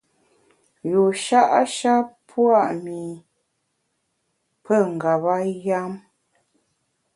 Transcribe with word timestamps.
Yusha’ 0.91 1.41
sha 1.75 1.95
pua’ 2.27 2.63
mi 2.83 2.99
pe 4.63 4.75
ngeba 4.93 5.35
yam. 5.65 5.93